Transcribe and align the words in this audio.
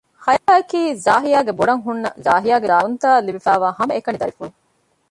ހަޔާ 0.25 0.51
އަކީ 0.57 0.81
ޒާހިޔާގެ 1.05 1.53
ބޮޑަށް 1.59 1.83
ހުންނަ 1.85 2.09
ޒާހިޔާގެ 2.25 2.67
ދޮންތަ 2.71 3.07
އަށް 3.13 3.25
ލިބިފައިވާ 3.27 3.67
ހަމަ 3.77 3.91
އެކަނި 3.95 4.17
ދަރިފުޅު 4.21 4.49